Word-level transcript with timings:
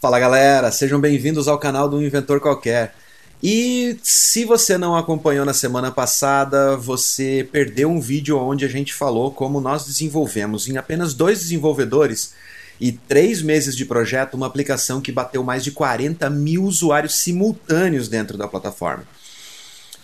Fala 0.00 0.20
galera, 0.20 0.70
sejam 0.70 1.00
bem-vindos 1.00 1.48
ao 1.48 1.58
canal 1.58 1.88
do 1.88 2.00
Inventor 2.00 2.38
Qualquer. 2.38 2.94
E 3.42 3.98
se 4.00 4.44
você 4.44 4.78
não 4.78 4.94
acompanhou 4.94 5.44
na 5.44 5.52
semana 5.52 5.90
passada, 5.90 6.76
você 6.76 7.48
perdeu 7.50 7.90
um 7.90 8.00
vídeo 8.00 8.38
onde 8.38 8.64
a 8.64 8.68
gente 8.68 8.94
falou 8.94 9.32
como 9.32 9.60
nós 9.60 9.86
desenvolvemos 9.86 10.68
em 10.68 10.76
apenas 10.76 11.14
dois 11.14 11.40
desenvolvedores 11.40 12.32
e 12.80 12.92
três 12.92 13.42
meses 13.42 13.76
de 13.76 13.84
projeto 13.84 14.34
uma 14.34 14.46
aplicação 14.46 15.00
que 15.00 15.10
bateu 15.10 15.42
mais 15.42 15.64
de 15.64 15.72
40 15.72 16.30
mil 16.30 16.62
usuários 16.62 17.16
simultâneos 17.16 18.06
dentro 18.06 18.38
da 18.38 18.46
plataforma. 18.46 19.02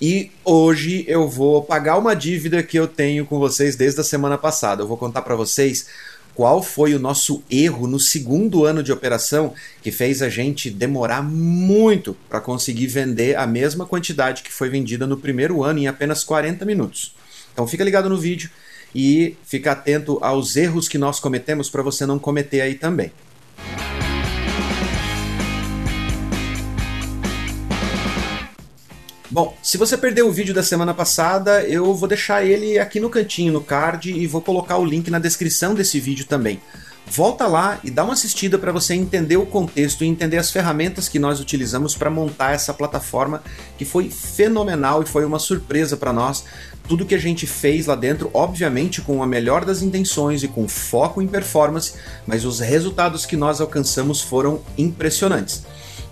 E 0.00 0.32
hoje 0.44 1.04
eu 1.06 1.28
vou 1.28 1.62
pagar 1.62 1.96
uma 1.98 2.16
dívida 2.16 2.64
que 2.64 2.76
eu 2.76 2.88
tenho 2.88 3.24
com 3.24 3.38
vocês 3.38 3.76
desde 3.76 4.00
a 4.00 4.04
semana 4.04 4.36
passada. 4.36 4.82
Eu 4.82 4.88
vou 4.88 4.98
contar 4.98 5.22
para 5.22 5.36
vocês 5.36 5.86
qual 6.34 6.62
foi 6.62 6.94
o 6.94 6.98
nosso 6.98 7.42
erro 7.50 7.86
no 7.86 8.00
segundo 8.00 8.64
ano 8.64 8.82
de 8.82 8.92
operação 8.92 9.54
que 9.82 9.92
fez 9.92 10.20
a 10.20 10.28
gente 10.28 10.70
demorar 10.70 11.22
muito 11.22 12.16
para 12.28 12.40
conseguir 12.40 12.88
vender 12.88 13.36
a 13.36 13.46
mesma 13.46 13.86
quantidade 13.86 14.42
que 14.42 14.52
foi 14.52 14.68
vendida 14.68 15.06
no 15.06 15.16
primeiro 15.16 15.62
ano 15.62 15.78
em 15.78 15.86
apenas 15.86 16.24
40 16.24 16.64
minutos. 16.64 17.14
Então 17.52 17.66
fica 17.66 17.84
ligado 17.84 18.08
no 18.08 18.18
vídeo 18.18 18.50
e 18.94 19.36
fica 19.44 19.72
atento 19.72 20.18
aos 20.20 20.56
erros 20.56 20.88
que 20.88 20.98
nós 20.98 21.20
cometemos 21.20 21.70
para 21.70 21.82
você 21.82 22.04
não 22.04 22.18
cometer 22.18 22.60
aí 22.60 22.74
também. 22.74 23.12
Bom, 29.34 29.52
se 29.60 29.76
você 29.76 29.98
perdeu 29.98 30.28
o 30.28 30.32
vídeo 30.32 30.54
da 30.54 30.62
semana 30.62 30.94
passada, 30.94 31.64
eu 31.64 31.92
vou 31.92 32.08
deixar 32.08 32.44
ele 32.44 32.78
aqui 32.78 33.00
no 33.00 33.10
cantinho, 33.10 33.52
no 33.52 33.60
card, 33.60 34.12
e 34.12 34.28
vou 34.28 34.40
colocar 34.40 34.78
o 34.78 34.84
link 34.84 35.10
na 35.10 35.18
descrição 35.18 35.74
desse 35.74 35.98
vídeo 35.98 36.24
também. 36.24 36.60
Volta 37.04 37.48
lá 37.48 37.80
e 37.82 37.90
dá 37.90 38.04
uma 38.04 38.12
assistida 38.12 38.56
para 38.60 38.70
você 38.70 38.94
entender 38.94 39.36
o 39.36 39.44
contexto 39.44 40.04
e 40.04 40.06
entender 40.06 40.36
as 40.36 40.52
ferramentas 40.52 41.08
que 41.08 41.18
nós 41.18 41.40
utilizamos 41.40 41.96
para 41.96 42.08
montar 42.08 42.52
essa 42.52 42.72
plataforma 42.72 43.42
que 43.76 43.84
foi 43.84 44.08
fenomenal 44.08 45.02
e 45.02 45.06
foi 45.06 45.24
uma 45.24 45.40
surpresa 45.40 45.96
para 45.96 46.12
nós. 46.12 46.44
Tudo 46.86 47.04
que 47.04 47.16
a 47.16 47.18
gente 47.18 47.44
fez 47.44 47.86
lá 47.86 47.96
dentro, 47.96 48.30
obviamente 48.32 49.00
com 49.00 49.20
a 49.20 49.26
melhor 49.26 49.64
das 49.64 49.82
intenções 49.82 50.44
e 50.44 50.48
com 50.48 50.68
foco 50.68 51.20
em 51.20 51.26
performance, 51.26 51.94
mas 52.24 52.44
os 52.44 52.60
resultados 52.60 53.26
que 53.26 53.36
nós 53.36 53.60
alcançamos 53.60 54.20
foram 54.20 54.62
impressionantes. 54.78 55.64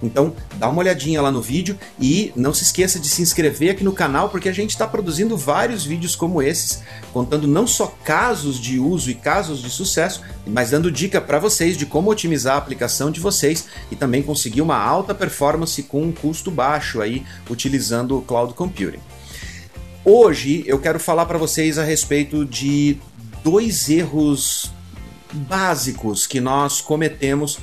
Então 0.03 0.34
dá 0.56 0.69
uma 0.69 0.81
olhadinha 0.81 1.22
lá 1.22 1.31
no 1.31 1.41
vídeo 1.41 1.78
e 2.00 2.33
não 2.34 2.53
se 2.53 2.64
esqueça 2.64 2.98
de 2.98 3.08
se 3.08 3.22
inscrever 3.22 3.70
aqui 3.70 3.84
no 3.84 3.92
canal 3.92 4.28
porque 4.28 4.48
a 4.48 4.53
gente 4.53 4.70
está 4.70 4.86
produzindo 4.86 5.36
vários 5.36 5.84
vídeos 5.84 6.17
como 6.17 6.42
esses, 6.42 6.83
contando 7.12 7.47
não 7.47 7.67
só 7.67 7.94
casos 8.05 8.59
de 8.59 8.78
uso 8.78 9.11
e 9.11 9.14
casos 9.14 9.62
de 9.62 9.70
sucesso, 9.70 10.22
mas 10.47 10.70
dando 10.70 10.91
dica 10.91 11.20
para 11.20 11.39
vocês 11.39 11.77
de 11.77 11.86
como 11.86 12.11
otimizar 12.11 12.56
a 12.56 12.59
aplicação 12.59 13.11
de 13.11 13.20
vocês 13.20 13.67
e 13.91 13.97
também 13.97 14.22
conseguir 14.22 14.61
uma 14.61 14.77
alta 14.77 15.14
performance 15.14 15.83
com 15.84 16.03
um 16.03 16.12
custo 16.12 16.50
baixo 16.50 17.00
aí 17.00 17.25
utilizando 17.48 18.19
o 18.19 18.22
cloud 18.22 18.55
computing. 18.55 19.00
Hoje 20.05 20.64
eu 20.66 20.81
quero 20.81 20.98
falar 20.98 21.27
para 21.27 21.39
vocês 21.39 21.78
a 21.78 21.84
respeito 21.84 22.44
de 22.44 22.98
dois 23.44 23.89
erros 23.89 24.72
básicos 25.33 26.27
que 26.27 26.41
nós 26.41 26.81
cometemos 26.81 27.59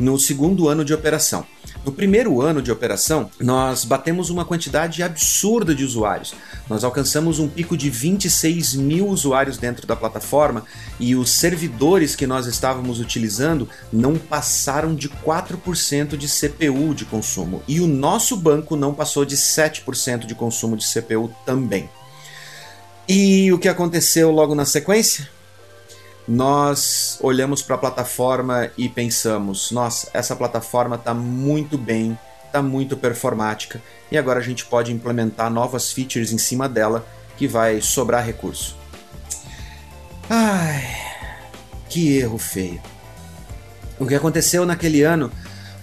no 0.00 0.18
segundo 0.18 0.68
ano 0.68 0.84
de 0.84 0.94
operação. 0.94 1.46
No 1.84 1.90
primeiro 1.90 2.40
ano 2.40 2.62
de 2.62 2.70
operação, 2.70 3.28
nós 3.40 3.84
batemos 3.84 4.30
uma 4.30 4.44
quantidade 4.44 5.02
absurda 5.02 5.74
de 5.74 5.84
usuários. 5.84 6.32
Nós 6.68 6.84
alcançamos 6.84 7.40
um 7.40 7.48
pico 7.48 7.76
de 7.76 7.90
26 7.90 8.74
mil 8.74 9.08
usuários 9.08 9.58
dentro 9.58 9.84
da 9.84 9.96
plataforma 9.96 10.64
e 11.00 11.16
os 11.16 11.30
servidores 11.30 12.14
que 12.14 12.24
nós 12.24 12.46
estávamos 12.46 13.00
utilizando 13.00 13.68
não 13.92 14.16
passaram 14.16 14.94
de 14.94 15.08
4% 15.08 16.16
de 16.16 16.28
CPU 16.28 16.94
de 16.94 17.04
consumo. 17.04 17.64
E 17.66 17.80
o 17.80 17.88
nosso 17.88 18.36
banco 18.36 18.76
não 18.76 18.94
passou 18.94 19.24
de 19.24 19.36
7% 19.36 20.24
de 20.24 20.36
consumo 20.36 20.76
de 20.76 20.86
CPU 20.86 21.34
também. 21.44 21.90
E 23.08 23.52
o 23.52 23.58
que 23.58 23.68
aconteceu 23.68 24.30
logo 24.30 24.54
na 24.54 24.64
sequência? 24.64 25.28
Nós 26.32 27.18
olhamos 27.20 27.60
para 27.60 27.74
a 27.74 27.78
plataforma 27.78 28.70
e 28.78 28.88
pensamos: 28.88 29.70
nossa, 29.70 30.08
essa 30.14 30.34
plataforma 30.34 30.96
está 30.96 31.12
muito 31.12 31.76
bem, 31.76 32.18
está 32.46 32.62
muito 32.62 32.96
performática 32.96 33.82
e 34.10 34.16
agora 34.16 34.40
a 34.40 34.42
gente 34.42 34.64
pode 34.64 34.90
implementar 34.90 35.50
novas 35.50 35.92
features 35.92 36.32
em 36.32 36.38
cima 36.38 36.70
dela 36.70 37.06
que 37.36 37.46
vai 37.46 37.82
sobrar 37.82 38.24
recurso. 38.24 38.74
Ai, 40.30 40.82
que 41.90 42.16
erro 42.16 42.38
feio. 42.38 42.80
O 43.98 44.06
que 44.06 44.14
aconteceu 44.14 44.64
naquele 44.64 45.02
ano 45.02 45.30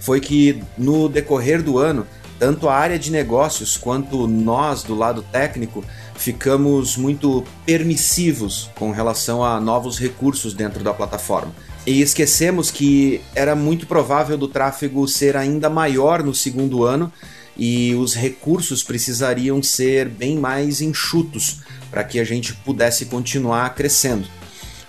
foi 0.00 0.20
que 0.20 0.64
no 0.76 1.08
decorrer 1.08 1.62
do 1.62 1.78
ano, 1.78 2.04
tanto 2.40 2.68
a 2.68 2.74
área 2.74 2.98
de 2.98 3.12
negócios 3.12 3.76
quanto 3.76 4.26
nós 4.26 4.82
do 4.82 4.96
lado 4.96 5.22
técnico 5.22 5.84
ficamos 6.20 6.98
muito 6.98 7.42
permissivos 7.64 8.70
com 8.74 8.90
relação 8.90 9.42
a 9.42 9.58
novos 9.58 9.98
recursos 9.98 10.52
dentro 10.52 10.84
da 10.84 10.92
plataforma. 10.92 11.52
E 11.86 12.02
esquecemos 12.02 12.70
que 12.70 13.22
era 13.34 13.56
muito 13.56 13.86
provável 13.86 14.36
do 14.36 14.46
tráfego 14.46 15.08
ser 15.08 15.34
ainda 15.34 15.70
maior 15.70 16.22
no 16.22 16.34
segundo 16.34 16.84
ano 16.84 17.10
e 17.56 17.94
os 17.94 18.14
recursos 18.14 18.82
precisariam 18.82 19.62
ser 19.62 20.08
bem 20.08 20.36
mais 20.36 20.82
enxutos 20.82 21.60
para 21.90 22.04
que 22.04 22.20
a 22.20 22.24
gente 22.24 22.52
pudesse 22.52 23.06
continuar 23.06 23.74
crescendo. 23.74 24.28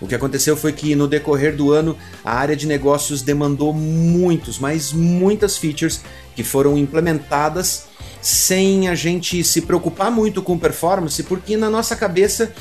O 0.01 0.07
que 0.07 0.15
aconteceu 0.15 0.57
foi 0.57 0.73
que 0.73 0.95
no 0.95 1.07
decorrer 1.07 1.55
do 1.55 1.71
ano 1.71 1.97
a 2.25 2.33
área 2.33 2.57
de 2.57 2.67
negócios 2.67 3.21
demandou 3.21 3.71
muitos, 3.71 4.59
mas 4.59 4.91
muitas 4.91 5.57
features 5.57 6.01
que 6.35 6.43
foram 6.43 6.77
implementadas 6.77 7.85
sem 8.21 8.87
a 8.87 8.95
gente 8.95 9.43
se 9.43 9.61
preocupar 9.61 10.11
muito 10.11 10.41
com 10.41 10.57
performance, 10.57 11.21
porque 11.23 11.57
na 11.57 11.69
nossa 11.69 11.95
cabeça 11.95 12.53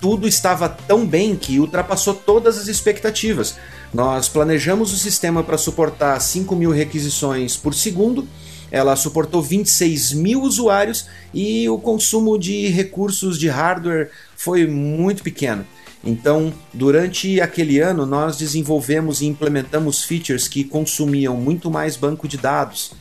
tudo 0.00 0.26
estava 0.26 0.68
tão 0.68 1.06
bem 1.06 1.36
que 1.36 1.60
ultrapassou 1.60 2.14
todas 2.14 2.58
as 2.58 2.66
expectativas. 2.66 3.56
Nós 3.94 4.28
planejamos 4.28 4.92
o 4.92 4.98
sistema 4.98 5.44
para 5.44 5.56
suportar 5.56 6.18
5 6.18 6.56
mil 6.56 6.70
requisições 6.70 7.56
por 7.56 7.72
segundo, 7.72 8.26
ela 8.72 8.96
suportou 8.96 9.42
26 9.42 10.14
mil 10.14 10.40
usuários 10.42 11.06
e 11.32 11.68
o 11.68 11.78
consumo 11.78 12.38
de 12.38 12.68
recursos 12.68 13.38
de 13.38 13.46
hardware 13.46 14.10
foi 14.34 14.66
muito 14.66 15.22
pequeno. 15.22 15.64
Então, 16.02 16.52
durante 16.72 17.40
aquele 17.40 17.78
ano, 17.78 18.06
nós 18.06 18.36
desenvolvemos 18.36 19.20
e 19.20 19.26
implementamos 19.26 20.02
features 20.02 20.48
que 20.48 20.64
consumiam 20.64 21.36
muito 21.36 21.70
mais 21.70 21.96
banco 21.96 22.26
de 22.26 22.38
dados, 22.38 22.92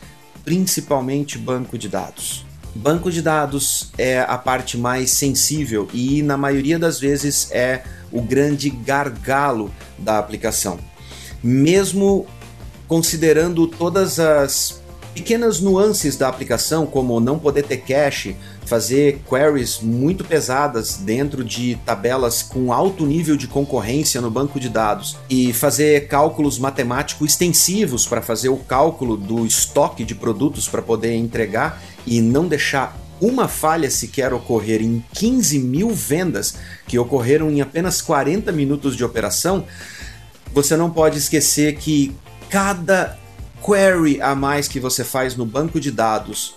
principalmente 0.44 1.38
banco 1.38 1.78
de 1.78 1.88
dados. 1.88 2.46
Banco 2.74 3.12
de 3.12 3.22
dados 3.22 3.92
é 3.98 4.22
a 4.22 4.38
parte 4.38 4.78
mais 4.78 5.12
sensível 5.12 5.90
e, 5.94 6.22
na 6.22 6.38
maioria 6.38 6.80
das 6.80 7.00
vezes, 7.00 7.50
é 7.52 7.84
o 8.12 8.22
grande 8.22 8.70
gargalo 8.70 9.72
da 9.98 10.18
aplicação. 10.18 10.80
Mesmo 11.44 12.26
considerando 12.88 13.68
todas 13.68 14.20
as 14.20 14.81
pequenas 15.14 15.60
nuances 15.60 16.16
da 16.16 16.28
aplicação, 16.28 16.86
como 16.86 17.20
não 17.20 17.38
poder 17.38 17.64
ter 17.64 17.78
cache, 17.78 18.36
fazer 18.66 19.22
queries 19.28 19.80
muito 19.82 20.24
pesadas 20.24 20.98
dentro 20.98 21.44
de 21.44 21.76
tabelas 21.86 22.42
com 22.42 22.72
alto 22.72 23.06
nível 23.06 23.36
de 23.36 23.48
concorrência 23.48 24.22
no 24.22 24.32
banco 24.32 24.60
de 24.60 24.70
dados 24.70 25.18
e 25.30 25.52
fazer 25.54 26.08
cálculos 26.08 26.58
matemáticos 26.58 27.32
extensivos 27.32 28.06
para 28.06 28.22
fazer 28.22 28.50
o 28.50 28.58
cálculo 28.58 29.18
do 29.18 29.46
estoque 29.46 30.04
de 30.04 30.16
produtos 30.16 30.68
para 30.68 30.82
poder 30.82 31.16
entregar 31.16 31.82
e 32.06 32.22
não 32.22 32.48
deixar 32.48 32.98
uma 33.20 33.48
falha 33.48 33.90
sequer 33.92 34.34
ocorrer 34.34 34.82
em 34.82 35.04
15 35.14 35.60
mil 35.60 35.92
vendas 35.92 36.56
que 36.88 36.98
ocorreram 36.98 37.52
em 37.52 37.62
apenas 37.62 38.02
40 38.02 38.52
minutos 38.52 38.96
de 38.98 39.04
operação, 39.04 39.66
você 40.52 40.76
não 40.76 40.90
pode 40.90 41.20
esquecer 41.20 41.76
que 41.76 42.16
cada 42.50 43.18
query 43.64 44.22
a 44.22 44.36
mais 44.36 44.68
que 44.68 44.80
você 44.80 45.04
faz 45.04 45.36
no 45.36 45.46
banco 45.46 45.80
de 45.80 45.92
dados 45.92 46.56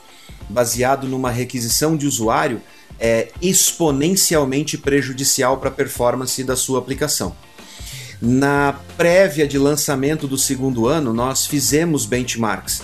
baseado 0.49 1.07
numa 1.07 1.31
requisição 1.31 1.97
de 1.97 2.07
usuário 2.07 2.61
é 2.99 3.29
exponencialmente 3.43 4.79
prejudicial 4.79 5.59
para 5.59 5.69
a 5.69 5.73
performance 5.73 6.43
da 6.45 6.57
sua 6.57 6.79
aplicação. 6.79 7.35
Na 8.21 8.79
prévia 8.97 9.47
de 9.47 9.59
lançamento 9.59 10.29
do 10.29 10.39
segundo 10.39 10.87
ano, 10.87 11.13
nós 11.13 11.47
fizemos 11.47 12.07
benchmarks, 12.07 12.83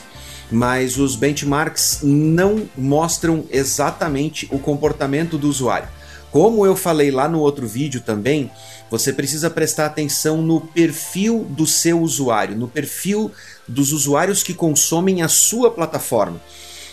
mas 0.50 0.99
os 0.99 1.14
benchmarks 1.14 2.00
não 2.02 2.69
mostram 2.76 3.44
exatamente 3.50 4.49
o 4.50 4.58
comportamento 4.58 5.38
do 5.38 5.49
usuário. 5.49 5.88
Como 6.31 6.66
eu 6.66 6.76
falei 6.76 7.11
lá 7.11 7.28
no 7.28 7.40
outro 7.40 7.66
vídeo 7.66 8.00
também, 8.00 8.50
você 8.90 9.12
precisa 9.12 9.48
prestar 9.48 9.87
atenção 9.87 10.42
no 10.42 10.60
perfil 10.60 11.46
do 11.48 11.66
seu 11.66 12.00
usuário, 12.00 12.56
no 12.56 12.66
perfil 12.66 13.31
dos 13.66 13.92
usuários 13.92 14.42
que 14.42 14.52
consomem 14.52 15.22
a 15.22 15.28
sua 15.28 15.70
plataforma. 15.70 16.40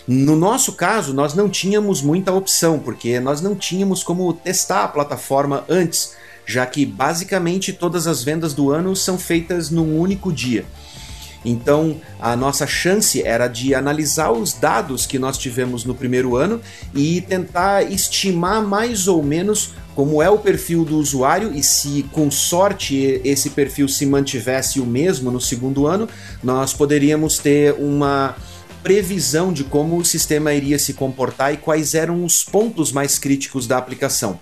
No 0.06 0.36
nosso 0.36 0.72
caso, 0.72 1.12
nós 1.12 1.34
não 1.34 1.50
tínhamos 1.50 2.00
muita 2.00 2.32
opção, 2.32 2.78
porque 2.78 3.20
nós 3.20 3.42
não 3.42 3.54
tínhamos 3.54 4.02
como 4.02 4.32
testar 4.32 4.84
a 4.84 4.88
plataforma 4.88 5.64
antes, 5.68 6.14
já 6.46 6.64
que 6.64 6.86
basicamente 6.86 7.74
todas 7.74 8.06
as 8.06 8.24
vendas 8.24 8.54
do 8.54 8.70
ano 8.70 8.96
são 8.96 9.18
feitas 9.18 9.68
num 9.68 9.98
único 9.98 10.32
dia. 10.32 10.64
Então, 11.44 12.00
a 12.20 12.34
nossa 12.36 12.66
chance 12.66 13.22
era 13.22 13.46
de 13.46 13.74
analisar 13.74 14.32
os 14.32 14.52
dados 14.52 15.06
que 15.06 15.18
nós 15.18 15.38
tivemos 15.38 15.84
no 15.84 15.94
primeiro 15.94 16.36
ano 16.36 16.60
e 16.94 17.20
tentar 17.20 17.82
estimar 17.84 18.62
mais 18.62 19.06
ou 19.06 19.22
menos 19.22 19.72
como 19.94 20.22
é 20.22 20.30
o 20.30 20.38
perfil 20.38 20.84
do 20.84 20.96
usuário 20.96 21.52
e 21.54 21.62
se 21.62 22.04
com 22.12 22.30
sorte 22.30 23.20
esse 23.24 23.50
perfil 23.50 23.88
se 23.88 24.06
mantivesse 24.06 24.80
o 24.80 24.86
mesmo 24.86 25.30
no 25.30 25.40
segundo 25.40 25.86
ano, 25.86 26.08
nós 26.42 26.72
poderíamos 26.72 27.38
ter 27.38 27.74
uma 27.74 28.36
previsão 28.82 29.52
de 29.52 29.64
como 29.64 29.96
o 29.96 30.04
sistema 30.04 30.52
iria 30.52 30.78
se 30.78 30.94
comportar 30.94 31.52
e 31.52 31.56
quais 31.56 31.94
eram 31.94 32.24
os 32.24 32.44
pontos 32.44 32.92
mais 32.92 33.18
críticos 33.18 33.66
da 33.66 33.76
aplicação. 33.76 34.38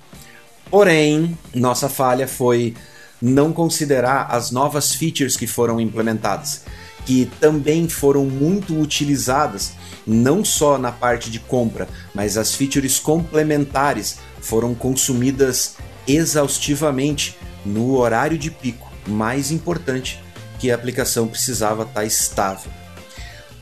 Porém, 0.71 1.39
nossa 1.55 1.89
falha 1.89 2.29
foi 2.29 2.75
não 3.21 3.51
considerar 3.51 4.27
as 4.31 4.51
novas 4.51 4.95
features 4.95 5.37
que 5.39 5.47
foram 5.47 5.81
implementadas 5.81 6.63
que 7.07 7.31
também 7.41 7.89
foram 7.89 8.25
muito 8.25 8.79
utilizadas, 8.79 9.73
não 10.05 10.45
só 10.45 10.77
na 10.77 10.91
parte 10.93 11.31
de 11.31 11.39
compra, 11.39 11.89
mas 12.13 12.37
as 12.37 12.55
features 12.55 12.99
complementares 12.99 14.19
foram 14.41 14.75
consumidas 14.75 15.77
exaustivamente 16.07 17.39
no 17.65 17.97
horário 17.97 18.37
de 18.37 18.51
pico, 18.51 18.91
mais 19.07 19.51
importante 19.51 20.23
que 20.59 20.71
a 20.71 20.75
aplicação 20.75 21.29
precisava 21.29 21.85
estar 21.85 22.05
estável. 22.05 22.71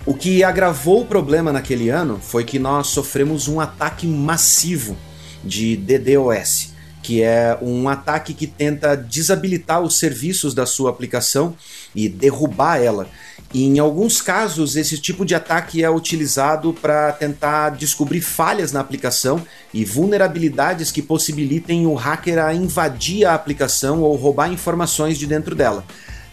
O 0.07 0.15
que 0.15 0.43
agravou 0.43 1.03
o 1.03 1.07
problema 1.07 1.53
naquele 1.53 1.89
ano 1.89 2.19
foi 2.21 2.45
que 2.45 2.59
nós 2.59 2.89
sofremos 2.89 3.49
um 3.49 3.61
ataque 3.61 4.07
massivo 4.07 4.97
de 5.43 5.77
DDoS, 5.77 6.75
que 7.03 7.23
é 7.23 7.59
um 7.61 7.89
ataque 7.89 8.33
que 8.33 8.47
tenta 8.47 8.97
desabilitar 8.97 9.81
os 9.83 9.99
serviços 9.99 10.55
da 10.55 10.65
sua 10.65 10.91
aplicação 10.91 11.55
e 11.95 12.09
derrubar 12.09 12.79
ela. 12.83 13.09
Em 13.57 13.79
alguns 13.79 14.21
casos, 14.21 14.75
esse 14.75 14.99
tipo 14.99 15.25
de 15.25 15.33
ataque 15.33 15.85
é 15.85 15.89
utilizado 15.89 16.73
para 16.73 17.13
tentar 17.13 17.71
descobrir 17.71 18.21
falhas 18.21 18.73
na 18.73 18.81
aplicação 18.81 19.41
e 19.73 19.85
vulnerabilidades 19.85 20.91
que 20.91 21.01
possibilitem 21.01 21.87
o 21.87 21.95
hacker 21.95 22.41
a 22.41 22.53
invadir 22.53 23.25
a 23.25 23.33
aplicação 23.33 24.01
ou 24.01 24.17
roubar 24.17 24.53
informações 24.53 25.17
de 25.17 25.25
dentro 25.29 25.55
dela. 25.55 25.85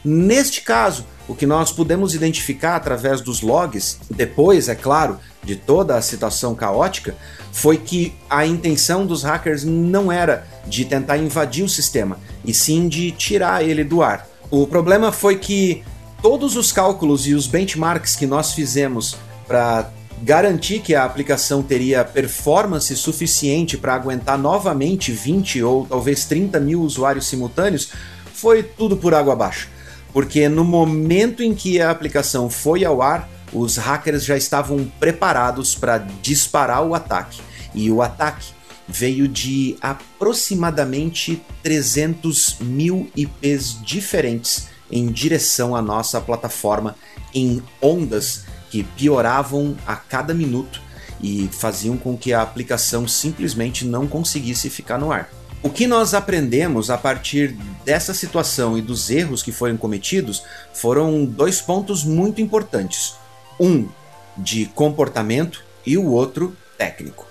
Neste 0.03 0.61
caso, 0.61 1.05
o 1.27 1.35
que 1.35 1.45
nós 1.45 1.71
pudemos 1.71 2.15
identificar 2.15 2.75
através 2.75 3.21
dos 3.21 3.41
logs, 3.41 3.99
depois, 4.09 4.67
é 4.67 4.73
claro, 4.73 5.19
de 5.43 5.55
toda 5.55 5.95
a 5.95 6.01
situação 6.01 6.55
caótica, 6.55 7.15
foi 7.51 7.77
que 7.77 8.15
a 8.27 8.47
intenção 8.47 9.05
dos 9.05 9.21
hackers 9.21 9.63
não 9.63 10.11
era 10.11 10.47
de 10.65 10.85
tentar 10.85 11.19
invadir 11.19 11.63
o 11.63 11.69
sistema, 11.69 12.17
e 12.43 12.51
sim 12.51 12.87
de 12.87 13.11
tirar 13.11 13.63
ele 13.63 13.83
do 13.83 14.01
ar. 14.01 14.27
O 14.49 14.65
problema 14.65 15.11
foi 15.11 15.37
que 15.37 15.83
todos 16.21 16.55
os 16.55 16.71
cálculos 16.71 17.27
e 17.27 17.33
os 17.33 17.47
benchmarks 17.47 18.15
que 18.15 18.27
nós 18.27 18.53
fizemos 18.53 19.17
para 19.47 19.89
garantir 20.21 20.79
que 20.79 20.93
a 20.93 21.03
aplicação 21.03 21.63
teria 21.63 22.05
performance 22.05 22.95
suficiente 22.95 23.75
para 23.75 23.95
aguentar 23.95 24.37
novamente 24.37 25.11
20 25.11 25.63
ou 25.63 25.85
talvez 25.87 26.25
30 26.25 26.59
mil 26.59 26.81
usuários 26.81 27.27
simultâneos 27.27 27.91
foi 28.33 28.61
tudo 28.61 28.95
por 28.95 29.13
água 29.13 29.33
abaixo. 29.33 29.67
Porque 30.13 30.47
no 30.47 30.63
momento 30.63 31.41
em 31.41 31.55
que 31.55 31.81
a 31.81 31.89
aplicação 31.89 32.49
foi 32.49 32.85
ao 32.85 33.01
ar, 33.01 33.27
os 33.51 33.77
hackers 33.77 34.23
já 34.23 34.37
estavam 34.37 34.89
preparados 34.99 35.73
para 35.73 35.97
disparar 36.21 36.83
o 36.85 36.93
ataque. 36.93 37.41
E 37.73 37.89
o 37.89 38.01
ataque 38.01 38.51
veio 38.87 39.27
de 39.27 39.77
aproximadamente 39.81 41.41
300 41.63 42.57
mil 42.59 43.09
IPs 43.15 43.81
diferentes 43.83 44.67
em 44.91 45.07
direção 45.07 45.75
à 45.75 45.81
nossa 45.81 46.19
plataforma 46.19 46.95
em 47.33 47.63
ondas 47.81 48.43
que 48.69 48.83
pioravam 48.83 49.75
a 49.85 49.95
cada 49.95 50.33
minuto 50.33 50.81
e 51.21 51.49
faziam 51.51 51.97
com 51.97 52.17
que 52.17 52.33
a 52.33 52.41
aplicação 52.41 53.07
simplesmente 53.07 53.85
não 53.85 54.07
conseguisse 54.07 54.69
ficar 54.69 54.97
no 54.97 55.11
ar. 55.11 55.29
O 55.63 55.69
que 55.69 55.85
nós 55.85 56.15
aprendemos 56.15 56.89
a 56.89 56.97
partir 56.97 57.55
dessa 57.85 58.13
situação 58.13 58.77
e 58.77 58.81
dos 58.81 59.11
erros 59.11 59.43
que 59.43 59.51
foram 59.51 59.77
cometidos 59.77 60.43
foram 60.73 61.23
dois 61.23 61.61
pontos 61.61 62.03
muito 62.03 62.41
importantes. 62.41 63.13
Um 63.59 63.87
de 64.35 64.65
comportamento 64.65 65.63
e 65.85 65.97
o 65.97 66.07
outro 66.07 66.55
técnico. 66.77 67.27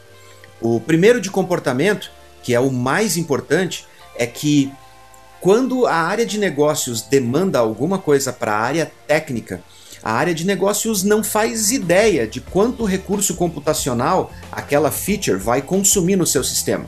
O 0.60 0.78
primeiro 0.78 1.20
de 1.20 1.30
comportamento, 1.30 2.10
que 2.42 2.54
é 2.54 2.60
o 2.60 2.70
mais 2.70 3.16
importante, 3.16 3.84
é 4.14 4.26
que 4.26 4.70
quando 5.40 5.86
a 5.86 5.94
área 5.94 6.26
de 6.26 6.38
negócios 6.38 7.00
demanda 7.00 7.58
alguma 7.58 7.98
coisa 7.98 8.32
para 8.32 8.52
a 8.52 8.60
área 8.60 8.92
técnica, 9.06 9.62
a 10.02 10.12
área 10.12 10.34
de 10.34 10.46
negócios 10.46 11.02
não 11.02 11.24
faz 11.24 11.70
ideia 11.70 12.26
de 12.26 12.40
quanto 12.40 12.84
recurso 12.84 13.34
computacional 13.34 14.32
aquela 14.52 14.90
feature 14.90 15.38
vai 15.38 15.62
consumir 15.62 16.16
no 16.16 16.26
seu 16.26 16.44
sistema. 16.44 16.86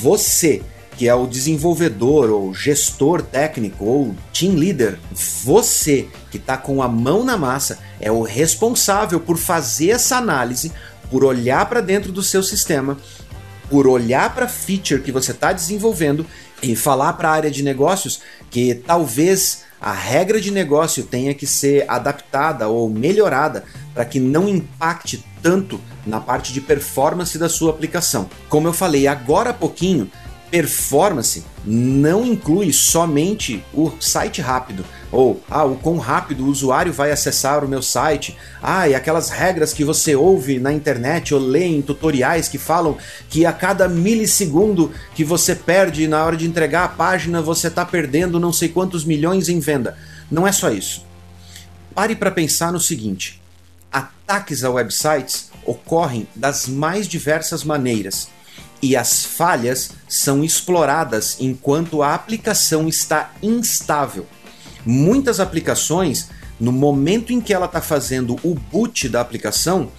Você, 0.00 0.62
que 0.96 1.08
é 1.08 1.14
o 1.14 1.26
desenvolvedor 1.26 2.30
ou 2.30 2.54
gestor 2.54 3.22
técnico 3.22 3.84
ou 3.84 4.14
team 4.32 4.54
leader, 4.54 4.98
você 5.44 6.08
que 6.30 6.36
está 6.36 6.56
com 6.56 6.82
a 6.82 6.88
mão 6.88 7.24
na 7.24 7.36
massa 7.36 7.78
é 8.00 8.10
o 8.10 8.22
responsável 8.22 9.20
por 9.20 9.38
fazer 9.38 9.90
essa 9.90 10.16
análise, 10.16 10.72
por 11.10 11.24
olhar 11.24 11.68
para 11.68 11.80
dentro 11.80 12.12
do 12.12 12.22
seu 12.22 12.42
sistema, 12.42 12.96
por 13.70 13.86
olhar 13.86 14.34
para 14.34 14.46
a 14.46 14.48
feature 14.48 15.02
que 15.02 15.12
você 15.12 15.30
está 15.30 15.52
desenvolvendo 15.52 16.26
e 16.62 16.74
falar 16.74 17.14
para 17.14 17.28
a 17.28 17.32
área 17.32 17.50
de 17.50 17.62
negócios 17.62 18.20
que 18.50 18.74
talvez 18.74 19.64
a 19.80 19.92
regra 19.92 20.40
de 20.40 20.50
negócio 20.50 21.04
tenha 21.04 21.32
que 21.34 21.46
ser 21.46 21.84
adaptada 21.88 22.68
ou 22.68 22.88
melhorada 22.88 23.64
para 23.94 24.04
que 24.04 24.18
não 24.18 24.48
impacte 24.48 25.24
tanto 25.42 25.80
na 26.04 26.20
parte 26.20 26.52
de 26.52 26.60
performance 26.60 27.38
da 27.38 27.48
sua 27.48 27.70
aplicação. 27.70 28.28
Como 28.48 28.66
eu 28.66 28.72
falei 28.72 29.06
agora 29.06 29.50
há 29.50 29.54
pouquinho, 29.54 30.10
performance 30.50 31.44
não 31.64 32.24
inclui 32.24 32.72
somente 32.72 33.64
o 33.72 33.92
site 34.00 34.40
rápido, 34.40 34.84
ou 35.10 35.42
ah, 35.50 35.64
o 35.64 35.76
quão 35.76 35.98
rápido 35.98 36.44
o 36.44 36.48
usuário 36.48 36.92
vai 36.92 37.10
acessar 37.10 37.64
o 37.64 37.68
meu 37.68 37.82
site, 37.82 38.36
ah, 38.62 38.88
e 38.88 38.94
aquelas 38.94 39.30
regras 39.30 39.72
que 39.72 39.84
você 39.84 40.14
ouve 40.14 40.58
na 40.58 40.72
internet 40.72 41.34
ou 41.34 41.40
lê 41.40 41.64
em 41.64 41.82
tutoriais 41.82 42.48
que 42.48 42.58
falam 42.58 42.96
que 43.28 43.46
a 43.46 43.52
cada 43.52 43.88
milissegundo 43.88 44.92
que 45.14 45.24
você 45.24 45.54
perde 45.54 46.06
na 46.06 46.24
hora 46.24 46.36
de 46.36 46.46
entregar 46.46 46.84
a 46.84 46.88
página 46.88 47.40
você 47.40 47.68
está 47.68 47.84
perdendo 47.84 48.40
não 48.40 48.52
sei 48.52 48.68
quantos 48.68 49.04
milhões 49.04 49.48
em 49.48 49.60
venda. 49.60 49.96
Não 50.30 50.46
é 50.46 50.52
só 50.52 50.70
isso. 50.70 51.06
Pare 51.94 52.14
para 52.14 52.30
pensar 52.30 52.72
no 52.72 52.80
seguinte: 52.80 53.40
ataques 53.90 54.62
a 54.62 54.70
websites 54.70 55.50
ocorrem 55.64 56.28
das 56.34 56.66
mais 56.68 57.08
diversas 57.08 57.64
maneiras 57.64 58.28
e 58.80 58.96
as 58.96 59.24
falhas 59.24 59.90
são 60.08 60.44
exploradas 60.44 61.36
enquanto 61.40 62.02
a 62.02 62.14
aplicação 62.14 62.88
está 62.88 63.32
instável. 63.42 64.26
Muitas 64.90 65.38
aplicações, 65.38 66.30
no 66.58 66.72
momento 66.72 67.30
em 67.30 67.42
que 67.42 67.52
ela 67.52 67.66
está 67.66 67.78
fazendo 67.78 68.36
o 68.42 68.54
boot 68.54 69.06
da 69.06 69.20
aplicação, 69.20 69.90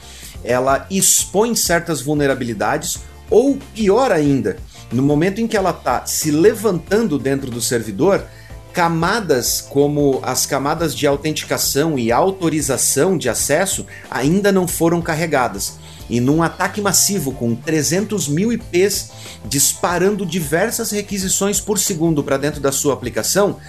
ela 0.44 0.88
expõe 0.90 1.56
certas 1.56 2.02
vulnerabilidades, 2.02 2.98
ou 3.30 3.60
pior 3.76 4.12
ainda, 4.12 4.58
no 4.92 5.04
momento 5.04 5.40
em 5.40 5.48
que 5.48 5.56
ela 5.56 5.70
está 5.70 6.08
se 6.08 6.32
levantando 6.32 7.20
dentro 7.20 7.52
do 7.52 7.62
servidor, 7.62 8.26
camadas 8.74 9.62
como 9.62 10.22
as 10.24 10.48
camadas 10.48 10.96
de 10.96 11.06
autenticação 11.06 12.00
e 12.00 12.12
autorização 12.12 13.16
de 13.16 13.30
acesso 13.30 13.86
ainda 14.10 14.52
não 14.52 14.68
foram 14.68 15.04
carregadas. 15.04 15.74
E 16.10 16.20
num 16.20 16.42
ataque 16.42 16.82
massivo 16.82 17.32
com 17.34 17.54
300 17.54 18.28
mil 18.28 18.52
IPs 18.52 19.12
disparando 19.46 20.26
diversas 20.26 20.90
requisições 20.90 21.62
por 21.62 21.78
segundo 21.78 22.24
para 22.24 22.38
dentro 22.38 22.60
da 22.60 22.72
sua 22.72 22.96
aplicação, 22.96 23.60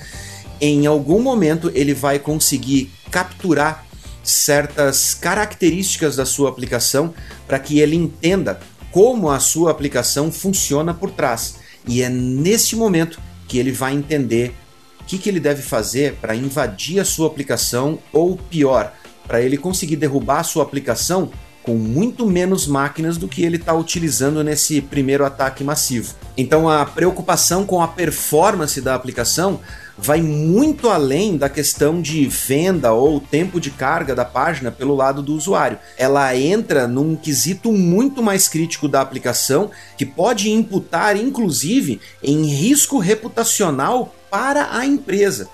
em 0.61 0.87
algum 0.87 1.21
momento 1.21 1.71
ele 1.75 1.95
vai 1.95 2.19
conseguir 2.19 2.91
capturar 3.11 3.87
certas 4.23 5.15
características 5.15 6.17
da 6.17 6.27
sua 6.27 6.51
aplicação 6.51 7.15
para 7.47 7.59
que 7.59 7.81
ele 7.81 7.97
entenda 7.97 8.61
como 8.91 9.31
a 9.31 9.39
sua 9.39 9.71
aplicação 9.71 10.31
funciona 10.31 10.93
por 10.93 11.11
trás. 11.11 11.57
E 11.87 12.03
é 12.03 12.09
neste 12.09 12.77
momento 12.77 13.21
que 13.49 13.59
ele 13.59 13.73
vai 13.73 13.95
entender 13.95 14.55
o 15.01 15.05
que, 15.05 15.19
que 15.19 15.29
ele 15.29 15.41
deve 15.41 15.63
fazer 15.63 16.15
para 16.21 16.37
invadir 16.37 17.01
a 17.01 17.05
sua 17.05 17.27
aplicação 17.27 17.99
ou 18.13 18.37
pior, 18.37 18.93
para 19.27 19.41
ele 19.41 19.57
conseguir 19.57 19.97
derrubar 19.97 20.41
a 20.41 20.45
sua 20.45 20.63
aplicação 20.63 21.31
com 21.63 21.75
muito 21.75 22.27
menos 22.27 22.67
máquinas 22.67 23.17
do 23.17 23.29
que 23.29 23.43
ele 23.43 23.57
está 23.57 23.75
utilizando 23.75 24.43
nesse 24.43 24.81
primeiro 24.81 25.25
ataque 25.25 25.63
massivo. 25.63 26.15
Então 26.37 26.69
a 26.69 26.85
preocupação 26.87 27.67
com 27.67 27.83
a 27.83 27.89
performance 27.89 28.81
da 28.81 28.95
aplicação 28.95 29.61
vai 30.03 30.23
muito 30.23 30.89
além 30.89 31.37
da 31.37 31.49
questão 31.49 32.01
de 32.01 32.27
venda 32.27 32.93
ou 32.93 33.21
tempo 33.21 33.61
de 33.61 33.71
carga 33.71 34.15
da 34.15 34.25
página 34.25 34.71
pelo 34.71 34.95
lado 34.95 35.23
do 35.23 35.35
usuário. 35.35 35.79
Ela 35.99 36.35
entra 36.35 36.89
num 36.89 37.15
quesito 37.15 37.71
muito 37.71 38.23
mais 38.23 38.49
crítico 38.49 38.89
da 38.89 39.01
aplicação 39.01 39.71
que 39.99 40.07
pode 40.07 40.51
imputar, 40.51 41.17
inclusive, 41.17 42.01
em 42.23 42.45
risco 42.45 42.99
reputacional 42.99 44.15
para 44.31 44.69
a 44.77 44.87
empresa. 44.87 45.49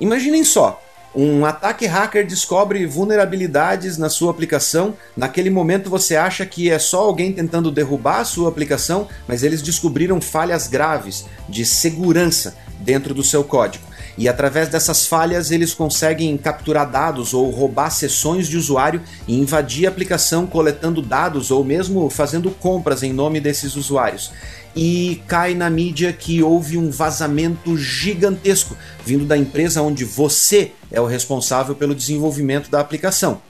Imaginem 0.00 0.42
só, 0.42 0.82
Um 1.18 1.46
ataque 1.46 1.86
hacker 1.86 2.26
descobre 2.26 2.84
vulnerabilidades 2.84 3.96
na 3.96 4.10
sua 4.10 4.30
aplicação. 4.30 4.94
Naquele 5.16 5.48
momento 5.48 5.88
você 5.88 6.14
acha 6.14 6.44
que 6.44 6.70
é 6.70 6.78
só 6.78 7.00
alguém 7.00 7.32
tentando 7.32 7.70
derrubar 7.70 8.20
a 8.20 8.24
sua 8.26 8.50
aplicação, 8.50 9.08
mas 9.26 9.42
eles 9.42 9.62
descobriram 9.62 10.20
falhas 10.20 10.68
graves 10.68 11.24
de 11.48 11.64
segurança 11.64 12.54
dentro 12.80 13.14
do 13.14 13.24
seu 13.24 13.42
código. 13.42 13.86
E 14.18 14.28
através 14.28 14.68
dessas 14.68 15.06
falhas 15.06 15.50
eles 15.50 15.72
conseguem 15.72 16.36
capturar 16.36 16.90
dados 16.90 17.32
ou 17.32 17.48
roubar 17.50 17.88
sessões 17.88 18.46
de 18.46 18.58
usuário 18.58 19.00
e 19.26 19.40
invadir 19.40 19.86
a 19.86 19.88
aplicação 19.88 20.46
coletando 20.46 21.00
dados 21.00 21.50
ou 21.50 21.64
mesmo 21.64 22.10
fazendo 22.10 22.50
compras 22.50 23.02
em 23.02 23.14
nome 23.14 23.40
desses 23.40 23.74
usuários 23.74 24.32
e 24.76 25.22
cai 25.26 25.54
na 25.54 25.70
mídia 25.70 26.12
que 26.12 26.42
houve 26.42 26.76
um 26.76 26.90
vazamento 26.90 27.78
gigantesco 27.78 28.76
vindo 29.02 29.24
da 29.24 29.36
empresa 29.36 29.80
onde 29.80 30.04
você 30.04 30.72
é 30.92 31.00
o 31.00 31.06
responsável 31.06 31.74
pelo 31.74 31.94
desenvolvimento 31.94 32.70
da 32.70 32.78
aplicação. 32.78 33.40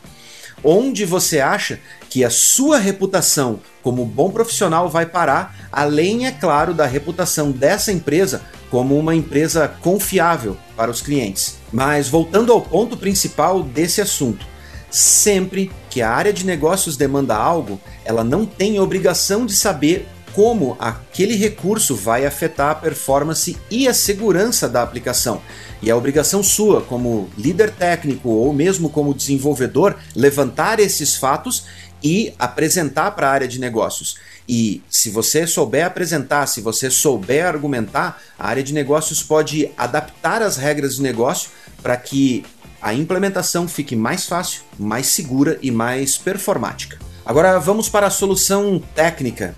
Onde 0.63 1.05
você 1.05 1.41
acha 1.41 1.81
que 2.09 2.25
a 2.25 2.31
sua 2.31 2.79
reputação 2.79 3.61
como 3.83 4.05
bom 4.05 4.31
profissional 4.31 4.89
vai 4.89 5.05
parar, 5.05 5.69
além, 5.71 6.27
é 6.27 6.31
claro, 6.33 6.73
da 6.73 6.87
reputação 6.87 7.51
dessa 7.51 7.93
empresa 7.93 8.43
como 8.71 8.99
uma 8.99 9.15
empresa 9.15 9.69
confiável 9.69 10.57
para 10.77 10.91
os 10.91 11.01
clientes. 11.01 11.59
Mas 11.73 12.09
voltando 12.09 12.53
ao 12.53 12.61
ponto 12.61 12.97
principal 12.97 13.63
desse 13.63 14.01
assunto, 14.01 14.47
sempre 14.91 15.71
que 15.91 16.01
a 16.03 16.11
área 16.11 16.33
de 16.33 16.47
negócios 16.47 16.97
demanda 16.97 17.37
algo, 17.37 17.81
ela 18.05 18.25
não 18.25 18.47
tem 18.47 18.81
obrigação 18.81 19.45
de 19.45 19.55
saber 19.55 20.09
como 20.37 20.77
aquele 20.79 21.35
recurso 21.35 21.97
vai 21.97 22.27
afetar 22.27 22.71
a 22.73 22.75
performance 22.75 23.57
e 23.71 23.89
a 23.89 23.95
segurança 23.95 24.69
da 24.69 24.83
aplicação. 24.83 25.41
E 25.81 25.89
é 25.89 25.95
obrigação 25.95 26.43
sua, 26.43 26.83
como 26.83 27.31
líder 27.39 27.71
técnico 27.71 28.29
ou 28.29 28.53
mesmo 28.53 28.91
como 28.91 29.15
desenvolvedor, 29.15 29.97
levantar 30.15 30.79
esses 30.79 31.17
fatos 31.17 31.65
e 32.05 32.35
apresentar 32.39 33.13
para 33.13 33.31
a 33.31 33.33
área 33.33 33.49
de 33.49 33.59
negócios. 33.59 34.19
E 34.47 34.83
se 34.91 35.09
você 35.09 35.47
souber 35.47 35.87
apresentar, 35.87 36.47
se 36.49 36.61
você 36.61 36.91
souber 36.91 37.47
argumentar, 37.47 38.21
a 38.39 38.47
área 38.47 38.63
de 38.63 38.75
negócios 38.75 39.23
pode 39.23 39.71
adaptar 39.75 40.43
as 40.43 40.59
regras 40.59 40.97
do 40.97 41.03
negócio 41.03 41.49
para 41.83 41.97
que 41.97 42.45
a 42.83 42.93
implementação 42.93 43.67
fique 43.67 43.97
mais 43.97 44.27
fácil, 44.27 44.61
mais 44.79 45.07
segura 45.07 45.59
e 45.63 45.71
mais 45.71 46.19
performática. 46.19 46.99
Agora 47.25 47.59
vamos 47.59 47.89
para 47.89 48.07
a 48.07 48.11
solução 48.11 48.83
técnica 48.95 49.57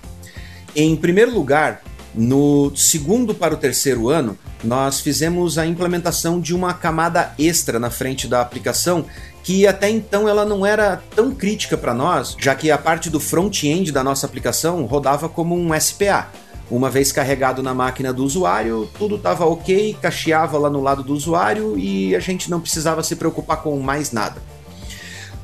em 0.78 0.94
primeiro 0.94 1.34
lugar, 1.34 1.82
no 2.14 2.72
segundo 2.76 3.34
para 3.34 3.52
o 3.52 3.56
terceiro 3.56 4.08
ano, 4.08 4.38
nós 4.62 5.00
fizemos 5.00 5.58
a 5.58 5.66
implementação 5.66 6.40
de 6.40 6.54
uma 6.54 6.72
camada 6.72 7.32
extra 7.36 7.80
na 7.80 7.90
frente 7.90 8.28
da 8.28 8.40
aplicação 8.40 9.04
que 9.42 9.66
até 9.66 9.90
então 9.90 10.28
ela 10.28 10.44
não 10.44 10.64
era 10.64 11.02
tão 11.16 11.34
crítica 11.34 11.76
para 11.76 11.92
nós, 11.92 12.36
já 12.38 12.54
que 12.54 12.70
a 12.70 12.78
parte 12.78 13.10
do 13.10 13.18
front-end 13.18 13.90
da 13.90 14.04
nossa 14.04 14.24
aplicação 14.24 14.84
rodava 14.84 15.28
como 15.28 15.56
um 15.56 15.78
SPA. 15.80 16.28
Uma 16.70 16.90
vez 16.90 17.10
carregado 17.10 17.62
na 17.62 17.74
máquina 17.74 18.12
do 18.12 18.22
usuário, 18.22 18.88
tudo 18.98 19.16
estava 19.16 19.46
ok, 19.46 19.96
cacheava 20.00 20.58
lá 20.58 20.70
no 20.70 20.82
lado 20.82 21.02
do 21.02 21.14
usuário 21.14 21.76
e 21.78 22.14
a 22.14 22.20
gente 22.20 22.50
não 22.50 22.60
precisava 22.60 23.02
se 23.02 23.16
preocupar 23.16 23.62
com 23.62 23.76
mais 23.80 24.12
nada. 24.12 24.40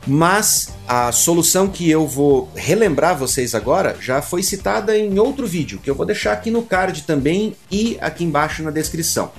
Mas 0.07 0.69
a 0.87 1.11
solução 1.13 1.67
que 1.67 1.91
eu 1.91 2.07
vou 2.07 2.51
relembrar 2.55 3.17
vocês 3.17 3.55
agora 3.55 3.97
já 4.01 4.21
foi 4.21 4.43
citada 4.43 4.97
em 4.97 5.19
outro 5.19 5.47
vídeo, 5.47 5.81
que 5.83 5.89
eu 5.89 5.95
vou 5.95 6.05
deixar 6.05 6.33
aqui 6.33 6.51
no 6.51 6.63
card 6.63 7.03
também 7.03 7.57
e 7.71 7.97
aqui 8.01 8.23
embaixo 8.23 8.63
na 8.63 8.71
descrição, 8.71 9.33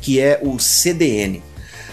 que 0.00 0.18
é 0.18 0.40
o 0.42 0.58
CDN. 0.58 1.42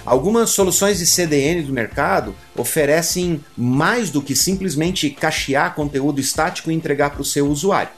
Algumas 0.05 0.49
soluções 0.51 0.99
de 0.99 1.05
CDN 1.05 1.63
do 1.63 1.73
mercado 1.73 2.35
oferecem 2.55 3.43
mais 3.57 4.09
do 4.09 4.21
que 4.21 4.35
simplesmente 4.35 5.09
cachear 5.09 5.75
conteúdo 5.75 6.19
estático 6.19 6.71
e 6.71 6.73
entregar 6.73 7.11
para 7.11 7.21
o 7.21 7.25
seu 7.25 7.47
usuário. 7.47 7.91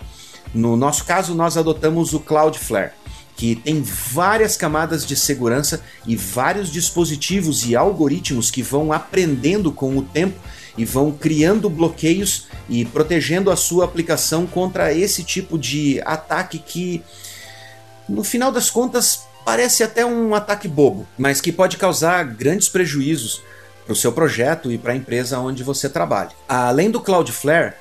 No 0.53 0.75
nosso 0.75 1.03
caso, 1.03 1.36
nós 1.36 1.58
adotamos 1.58 2.13
o 2.13 2.20
Cloudflare 2.20 2.91
que 3.36 3.56
tem 3.56 3.82
várias 3.82 4.56
camadas 4.56 5.06
de 5.06 5.15
segurança 5.15 5.82
e 6.06 6.15
vários 6.15 6.72
dispositivos 6.72 7.65
e 7.65 7.75
algoritmos 7.75 8.50
que 8.50 8.63
vão 8.63 8.94
aprendendo 8.94 9.72
com 9.72 9.98
o 9.98 10.01
tempo 10.01 10.39
e 10.77 10.86
vão 10.86 11.12
criando 11.12 11.70
bloqueios 11.70 12.48
e 12.70 12.86
protegendo 12.86 13.51
a 13.51 13.56
sua 13.56 13.86
aplicação 13.86 14.46
contra 14.46 14.94
esse 14.94 15.24
tipo 15.24 15.58
de 15.58 16.01
ataque 16.06 16.60
que, 16.60 17.04
no 18.08 18.24
final 18.24 18.51
das 18.51 18.70
contas, 18.70 19.24
parece 19.44 19.84
até 19.84 20.06
um 20.06 20.34
ataque 20.34 20.68
bobo, 20.68 21.08
mas 21.18 21.39
que 21.39 21.51
pode 21.51 21.77
causar 21.77 22.24
grandes 22.24 22.70
prejuízos 22.70 23.42
para 23.86 23.94
o 23.94 23.96
seu 23.96 24.12
projeto 24.12 24.72
e 24.72 24.77
para 24.77 24.94
a 24.94 24.96
empresa 24.96 25.39
onde 25.39 25.63
você 25.63 25.88
trabalha. 25.88 26.32
Além 26.48 26.89
do 26.89 27.00
Cloudflare, 27.00 27.75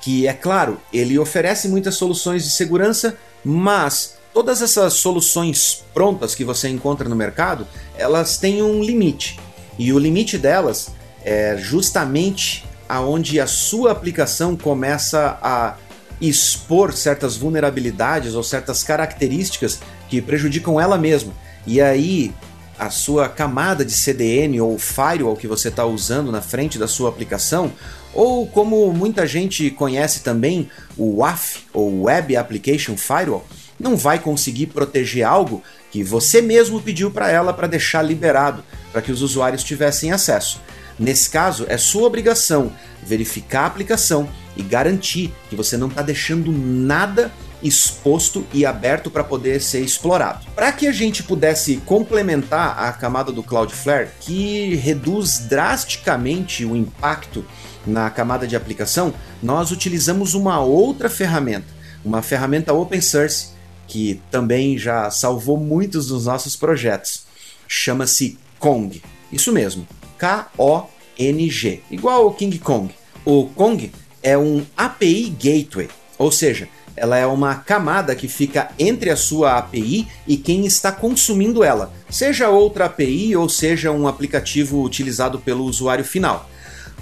que 0.00 0.26
é 0.26 0.32
claro, 0.32 0.80
ele 0.92 1.18
oferece 1.18 1.68
muitas 1.68 1.96
soluções 1.96 2.42
de 2.42 2.50
segurança, 2.50 3.18
mas 3.44 4.18
Todas 4.32 4.62
essas 4.62 4.94
soluções 4.94 5.84
prontas 5.92 6.34
que 6.34 6.44
você 6.44 6.68
encontra 6.68 7.08
no 7.08 7.16
mercado, 7.16 7.66
elas 7.96 8.36
têm 8.36 8.62
um 8.62 8.82
limite. 8.82 9.38
E 9.78 9.92
o 9.92 9.98
limite 9.98 10.38
delas 10.38 10.92
é 11.24 11.56
justamente 11.58 12.64
aonde 12.88 13.40
a 13.40 13.46
sua 13.46 13.92
aplicação 13.92 14.56
começa 14.56 15.38
a 15.42 15.76
expor 16.20 16.92
certas 16.92 17.36
vulnerabilidades 17.36 18.34
ou 18.34 18.42
certas 18.42 18.84
características 18.84 19.80
que 20.08 20.20
prejudicam 20.20 20.80
ela 20.80 20.98
mesma. 20.98 21.32
E 21.66 21.80
aí 21.80 22.32
a 22.78 22.88
sua 22.88 23.28
camada 23.28 23.84
de 23.84 23.92
CDN 23.92 24.60
ou 24.60 24.78
firewall 24.78 25.36
que 25.36 25.46
você 25.46 25.68
está 25.68 25.84
usando 25.84 26.32
na 26.32 26.40
frente 26.40 26.78
da 26.78 26.88
sua 26.88 27.10
aplicação, 27.10 27.70
ou 28.14 28.46
como 28.46 28.90
muita 28.92 29.26
gente 29.26 29.70
conhece 29.70 30.20
também, 30.20 30.70
o 30.96 31.18
WAF 31.18 31.66
ou 31.74 32.04
Web 32.04 32.36
Application 32.36 32.96
Firewall, 32.96 33.44
não 33.80 33.96
vai 33.96 34.18
conseguir 34.18 34.66
proteger 34.66 35.26
algo 35.26 35.62
que 35.90 36.04
você 36.04 36.42
mesmo 36.42 36.80
pediu 36.80 37.10
para 37.10 37.30
ela 37.30 37.52
para 37.52 37.66
deixar 37.66 38.02
liberado, 38.02 38.62
para 38.92 39.00
que 39.00 39.10
os 39.10 39.22
usuários 39.22 39.64
tivessem 39.64 40.12
acesso. 40.12 40.60
Nesse 40.98 41.30
caso, 41.30 41.64
é 41.66 41.78
sua 41.78 42.06
obrigação 42.06 42.70
verificar 43.02 43.62
a 43.62 43.66
aplicação 43.66 44.28
e 44.54 44.62
garantir 44.62 45.32
que 45.48 45.56
você 45.56 45.76
não 45.78 45.88
está 45.88 46.02
deixando 46.02 46.52
nada 46.52 47.32
exposto 47.62 48.46
e 48.52 48.64
aberto 48.64 49.10
para 49.10 49.24
poder 49.24 49.60
ser 49.60 49.80
explorado. 49.80 50.46
Para 50.54 50.72
que 50.72 50.86
a 50.86 50.92
gente 50.92 51.22
pudesse 51.22 51.76
complementar 51.86 52.78
a 52.78 52.92
camada 52.92 53.32
do 53.32 53.42
Cloudflare, 53.42 54.10
que 54.20 54.74
reduz 54.76 55.38
drasticamente 55.40 56.64
o 56.64 56.76
impacto 56.76 57.44
na 57.86 58.10
camada 58.10 58.46
de 58.46 58.56
aplicação, 58.56 59.14
nós 59.42 59.70
utilizamos 59.70 60.34
uma 60.34 60.60
outra 60.60 61.08
ferramenta, 61.08 61.68
uma 62.04 62.22
ferramenta 62.22 62.72
open 62.72 63.00
source 63.00 63.59
que 63.90 64.22
também 64.30 64.78
já 64.78 65.10
salvou 65.10 65.56
muitos 65.56 66.06
dos 66.06 66.26
nossos 66.26 66.54
projetos. 66.54 67.24
Chama-se 67.66 68.38
Kong. 68.58 69.02
Isso 69.32 69.52
mesmo, 69.52 69.86
K-O-N-G, 70.16 71.82
igual 71.90 72.28
o 72.28 72.32
King 72.32 72.56
Kong. 72.60 72.94
O 73.24 73.46
Kong 73.46 73.90
é 74.22 74.38
um 74.38 74.64
API 74.76 75.30
Gateway, 75.30 75.88
ou 76.16 76.30
seja, 76.30 76.68
ela 76.96 77.16
é 77.16 77.26
uma 77.26 77.56
camada 77.56 78.14
que 78.14 78.28
fica 78.28 78.70
entre 78.78 79.10
a 79.10 79.16
sua 79.16 79.58
API 79.58 80.06
e 80.26 80.36
quem 80.36 80.66
está 80.66 80.92
consumindo 80.92 81.64
ela, 81.64 81.92
seja 82.08 82.48
outra 82.48 82.84
API 82.84 83.34
ou 83.34 83.48
seja 83.48 83.90
um 83.90 84.06
aplicativo 84.06 84.82
utilizado 84.82 85.38
pelo 85.38 85.64
usuário 85.64 86.04
final. 86.04 86.48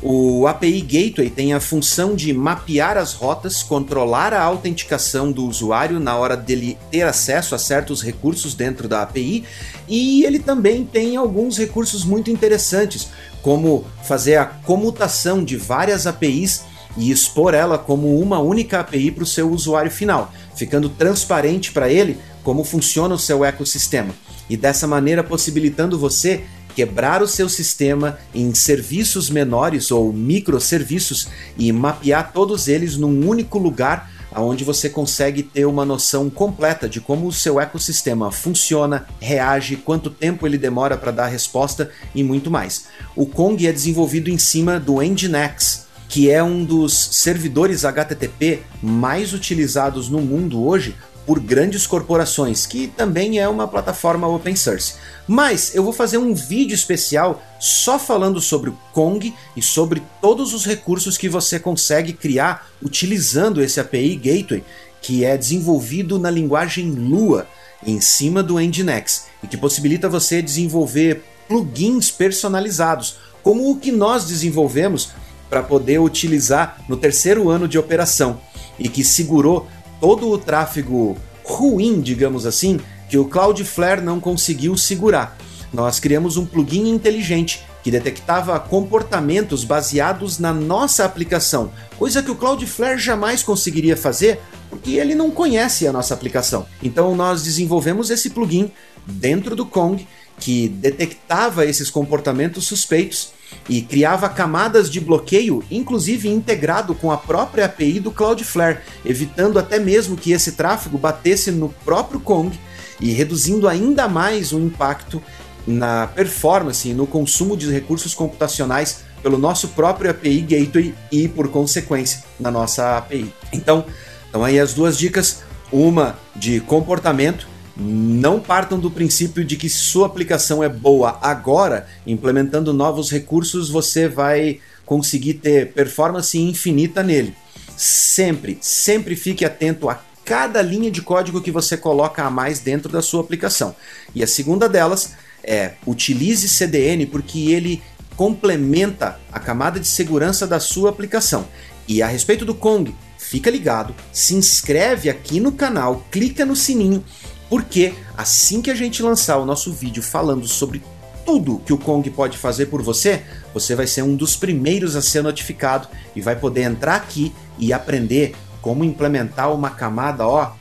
O 0.00 0.46
API 0.46 0.80
Gateway 0.80 1.28
tem 1.28 1.52
a 1.52 1.58
função 1.58 2.14
de 2.14 2.32
mapear 2.32 2.96
as 2.96 3.14
rotas, 3.14 3.64
controlar 3.64 4.32
a 4.32 4.40
autenticação 4.40 5.32
do 5.32 5.44
usuário 5.44 5.98
na 5.98 6.16
hora 6.16 6.36
dele 6.36 6.78
ter 6.88 7.02
acesso 7.02 7.52
a 7.52 7.58
certos 7.58 8.00
recursos 8.00 8.54
dentro 8.54 8.86
da 8.86 9.02
API, 9.02 9.44
e 9.88 10.22
ele 10.24 10.38
também 10.38 10.84
tem 10.84 11.16
alguns 11.16 11.58
recursos 11.58 12.04
muito 12.04 12.30
interessantes, 12.30 13.08
como 13.42 13.84
fazer 14.04 14.36
a 14.36 14.44
comutação 14.44 15.42
de 15.42 15.56
várias 15.56 16.06
APIs 16.06 16.62
e 16.96 17.10
expor 17.10 17.52
ela 17.52 17.76
como 17.76 18.20
uma 18.20 18.38
única 18.38 18.78
API 18.78 19.10
para 19.10 19.24
o 19.24 19.26
seu 19.26 19.50
usuário 19.50 19.90
final, 19.90 20.32
ficando 20.54 20.88
transparente 20.88 21.72
para 21.72 21.90
ele 21.90 22.18
como 22.44 22.62
funciona 22.62 23.16
o 23.16 23.18
seu 23.18 23.44
ecossistema. 23.44 24.14
E 24.48 24.56
dessa 24.56 24.86
maneira 24.86 25.24
possibilitando 25.24 25.98
você 25.98 26.44
quebrar 26.78 27.20
o 27.22 27.26
seu 27.26 27.48
sistema 27.48 28.20
em 28.32 28.54
serviços 28.54 29.28
menores 29.28 29.90
ou 29.90 30.12
microserviços 30.12 31.26
e 31.58 31.72
mapear 31.72 32.32
todos 32.32 32.68
eles 32.68 32.96
num 32.96 33.28
único 33.28 33.58
lugar 33.58 34.08
onde 34.36 34.62
você 34.62 34.88
consegue 34.88 35.42
ter 35.42 35.66
uma 35.66 35.84
noção 35.84 36.30
completa 36.30 36.88
de 36.88 37.00
como 37.00 37.26
o 37.26 37.32
seu 37.32 37.58
ecossistema 37.58 38.30
funciona, 38.30 39.08
reage, 39.18 39.74
quanto 39.74 40.08
tempo 40.08 40.46
ele 40.46 40.56
demora 40.56 40.96
para 40.96 41.10
dar 41.10 41.26
resposta 41.26 41.90
e 42.14 42.22
muito 42.22 42.48
mais. 42.48 42.84
O 43.16 43.26
Kong 43.26 43.66
é 43.66 43.72
desenvolvido 43.72 44.30
em 44.30 44.38
cima 44.38 44.78
do 44.78 45.02
Nginx, 45.02 45.88
que 46.08 46.30
é 46.30 46.40
um 46.40 46.64
dos 46.64 46.94
servidores 46.94 47.84
HTTP 47.84 48.62
mais 48.80 49.32
utilizados 49.32 50.08
no 50.08 50.20
mundo 50.20 50.64
hoje 50.64 50.94
por 51.28 51.38
grandes 51.40 51.86
corporações, 51.86 52.64
que 52.64 52.86
também 52.88 53.38
é 53.38 53.46
uma 53.46 53.68
plataforma 53.68 54.26
open 54.26 54.56
source. 54.56 54.94
Mas 55.26 55.74
eu 55.74 55.84
vou 55.84 55.92
fazer 55.92 56.16
um 56.16 56.32
vídeo 56.32 56.74
especial 56.74 57.42
só 57.60 57.98
falando 57.98 58.40
sobre 58.40 58.70
o 58.70 58.78
Kong 58.94 59.34
e 59.54 59.60
sobre 59.60 60.02
todos 60.22 60.54
os 60.54 60.64
recursos 60.64 61.18
que 61.18 61.28
você 61.28 61.60
consegue 61.60 62.14
criar 62.14 62.66
utilizando 62.82 63.62
esse 63.62 63.78
API 63.78 64.16
Gateway, 64.16 64.64
que 65.02 65.22
é 65.22 65.36
desenvolvido 65.36 66.18
na 66.18 66.30
linguagem 66.30 66.90
Lua, 66.90 67.46
em 67.86 68.00
cima 68.00 68.42
do 68.42 68.58
Nginx, 68.58 69.26
e 69.42 69.46
que 69.46 69.58
possibilita 69.58 70.08
você 70.08 70.40
desenvolver 70.40 71.22
plugins 71.46 72.10
personalizados, 72.10 73.16
como 73.42 73.70
o 73.70 73.76
que 73.76 73.92
nós 73.92 74.24
desenvolvemos 74.24 75.10
para 75.50 75.62
poder 75.62 75.98
utilizar 75.98 76.82
no 76.88 76.96
terceiro 76.96 77.50
ano 77.50 77.68
de 77.68 77.78
operação 77.78 78.40
e 78.78 78.88
que 78.88 79.02
segurou 79.02 79.66
todo 80.00 80.28
o 80.30 80.38
tráfego 80.38 81.16
ruim, 81.44 82.00
digamos 82.00 82.46
assim, 82.46 82.78
que 83.08 83.18
o 83.18 83.24
Cloudflare 83.24 84.02
não 84.02 84.20
conseguiu 84.20 84.76
segurar. 84.76 85.36
Nós 85.72 85.98
criamos 85.98 86.36
um 86.36 86.46
plugin 86.46 86.88
inteligente 86.88 87.62
que 87.82 87.90
detectava 87.90 88.58
comportamentos 88.58 89.64
baseados 89.64 90.38
na 90.38 90.52
nossa 90.52 91.04
aplicação, 91.04 91.72
coisa 91.98 92.22
que 92.22 92.30
o 92.30 92.36
Cloudflare 92.36 92.98
jamais 92.98 93.42
conseguiria 93.42 93.96
fazer 93.96 94.40
porque 94.68 94.92
ele 94.92 95.14
não 95.14 95.30
conhece 95.30 95.86
a 95.86 95.92
nossa 95.92 96.12
aplicação. 96.12 96.66
Então 96.82 97.14
nós 97.14 97.42
desenvolvemos 97.42 98.10
esse 98.10 98.30
plugin 98.30 98.70
dentro 99.06 99.56
do 99.56 99.64
Kong 99.64 100.06
que 100.38 100.68
detectava 100.68 101.64
esses 101.64 101.90
comportamentos 101.90 102.66
suspeitos 102.66 103.32
e 103.68 103.82
criava 103.82 104.28
camadas 104.28 104.90
de 104.90 105.00
bloqueio, 105.00 105.62
inclusive 105.70 106.28
integrado 106.28 106.94
com 106.94 107.12
a 107.12 107.16
própria 107.16 107.66
API 107.66 108.00
do 108.00 108.10
Cloudflare, 108.10 108.78
evitando 109.04 109.58
até 109.58 109.78
mesmo 109.78 110.16
que 110.16 110.32
esse 110.32 110.52
tráfego 110.52 110.96
batesse 110.96 111.50
no 111.50 111.68
próprio 111.84 112.18
Kong 112.18 112.58
e 113.00 113.12
reduzindo 113.12 113.68
ainda 113.68 114.08
mais 114.08 114.52
o 114.52 114.58
impacto 114.58 115.22
na 115.66 116.06
performance 116.06 116.88
e 116.88 116.94
no 116.94 117.06
consumo 117.06 117.56
de 117.56 117.70
recursos 117.70 118.14
computacionais 118.14 119.00
pelo 119.22 119.36
nosso 119.36 119.68
próprio 119.68 120.10
API 120.10 120.40
Gateway 120.40 120.94
e, 121.12 121.28
por 121.28 121.48
consequência, 121.48 122.22
na 122.40 122.50
nossa 122.50 122.96
API. 122.96 123.32
Então, 123.52 123.84
então 124.28 124.44
aí 124.44 124.58
as 124.58 124.72
duas 124.72 124.96
dicas, 124.96 125.42
uma 125.70 126.18
de 126.34 126.60
comportamento 126.60 127.46
não 127.78 128.40
partam 128.40 128.78
do 128.78 128.90
princípio 128.90 129.44
de 129.44 129.56
que 129.56 129.68
sua 129.68 130.06
aplicação 130.06 130.64
é 130.64 130.68
boa 130.68 131.18
agora, 131.22 131.86
implementando 132.04 132.72
novos 132.72 133.10
recursos, 133.10 133.70
você 133.70 134.08
vai 134.08 134.60
conseguir 134.84 135.34
ter 135.34 135.72
performance 135.72 136.36
infinita 136.36 137.02
nele. 137.02 137.34
Sempre, 137.76 138.58
sempre 138.60 139.14
fique 139.14 139.44
atento 139.44 139.88
a 139.88 140.00
cada 140.24 140.60
linha 140.60 140.90
de 140.90 141.00
código 141.00 141.40
que 141.40 141.52
você 141.52 141.76
coloca 141.76 142.24
a 142.24 142.30
mais 142.30 142.58
dentro 142.58 142.90
da 142.90 143.00
sua 143.00 143.20
aplicação. 143.20 143.74
E 144.14 144.22
a 144.22 144.26
segunda 144.26 144.68
delas 144.68 145.14
é 145.44 145.74
utilize 145.86 146.48
CDN 146.48 147.06
porque 147.06 147.50
ele 147.52 147.80
complementa 148.16 149.20
a 149.32 149.38
camada 149.38 149.78
de 149.78 149.86
segurança 149.86 150.46
da 150.46 150.58
sua 150.58 150.90
aplicação. 150.90 151.46
E 151.86 152.02
a 152.02 152.08
respeito 152.08 152.44
do 152.44 152.54
Kong, 152.54 152.92
fica 153.16 153.50
ligado, 153.50 153.94
se 154.12 154.34
inscreve 154.34 155.08
aqui 155.08 155.38
no 155.38 155.52
canal, 155.52 156.04
clica 156.10 156.44
no 156.44 156.56
sininho 156.56 157.04
porque 157.48 157.94
assim 158.16 158.60
que 158.60 158.70
a 158.70 158.74
gente 158.74 159.02
lançar 159.02 159.38
o 159.38 159.44
nosso 159.44 159.72
vídeo 159.72 160.02
falando 160.02 160.46
sobre 160.46 160.82
tudo 161.24 161.60
que 161.64 161.72
o 161.72 161.78
Kong 161.78 162.08
pode 162.10 162.38
fazer 162.38 162.66
por 162.66 162.82
você, 162.82 163.22
você 163.52 163.74
vai 163.74 163.86
ser 163.86 164.02
um 164.02 164.16
dos 164.16 164.34
primeiros 164.34 164.96
a 164.96 165.02
ser 165.02 165.22
notificado 165.22 165.88
e 166.16 166.20
vai 166.20 166.34
poder 166.34 166.62
entrar 166.62 166.96
aqui 166.96 167.34
e 167.58 167.72
aprender 167.72 168.34
como 168.62 168.84
implementar 168.84 169.52
uma 169.52 169.70
camada 169.70 170.26
ó, 170.26 170.52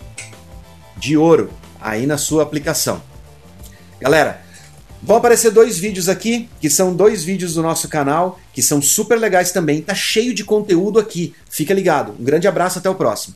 de 0.97 1.15
ouro 1.15 1.51
aí 1.79 2.05
na 2.05 2.17
sua 2.17 2.43
aplicação. 2.43 3.01
Galera, 3.99 4.41
vão 5.01 5.17
aparecer 5.17 5.51
dois 5.51 5.77
vídeos 5.79 6.09
aqui, 6.09 6.49
que 6.59 6.69
são 6.69 6.93
dois 6.93 7.23
vídeos 7.23 7.53
do 7.53 7.63
nosso 7.63 7.87
canal, 7.87 8.39
que 8.53 8.61
são 8.61 8.81
super 8.81 9.17
legais 9.17 9.51
também, 9.51 9.81
tá 9.81 9.95
cheio 9.95 10.33
de 10.33 10.43
conteúdo 10.43 10.99
aqui. 10.99 11.33
Fica 11.49 11.73
ligado. 11.73 12.13
Um 12.19 12.23
grande 12.23 12.47
abraço, 12.47 12.79
até 12.79 12.89
o 12.89 12.95
próximo. 12.95 13.35